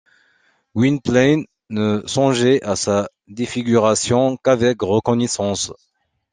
[0.75, 5.71] Gwynplaine ne songeait à sa défiguration qu’avec reconnaissance.